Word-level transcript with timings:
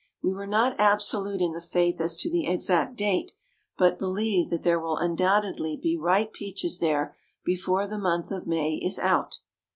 We 0.23 0.33
were 0.33 0.47
not 0.47 0.79
absolute 0.79 1.41
in 1.43 1.51
the 1.53 1.61
faith 1.61 2.01
as 2.01 2.17
to 2.17 2.29
the 2.31 2.47
exact 2.47 2.95
date, 2.95 3.33
but 3.77 3.99
believe 3.99 4.49
that 4.49 4.63
there 4.63 4.79
will 4.79 4.97
undoubtedly 4.97 5.77
be 5.77 5.95
ripe 5.95 6.33
peaches 6.33 6.79
there 6.79 7.15
before 7.45 7.85
the 7.85 7.99
month 7.99 8.31
of 8.31 8.47
May 8.47 8.77
is 8.83 8.97
out. 8.97 9.37